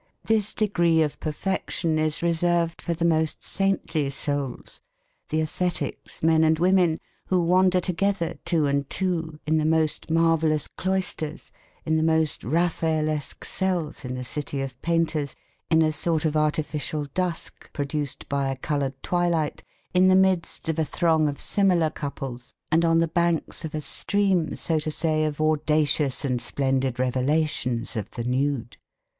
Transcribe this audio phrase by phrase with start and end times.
[0.23, 4.81] This degree of perfection is reserved for the most saintly souls,
[5.29, 10.67] the ascetics, men and women, who wander together, two and two, in the most marvellous
[10.67, 11.51] cloisters,
[11.85, 15.35] in the most Raphaelesque cells in the city of painters,
[15.69, 19.61] in a sort of artificial dusk produced by a coloured twilight
[19.93, 23.81] in the midst of a throng of similar couples, and on the banks of a
[23.81, 28.77] stream so to say of audacious and splendid revelations of the nude.